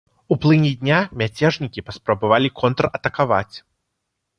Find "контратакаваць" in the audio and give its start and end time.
2.65-3.57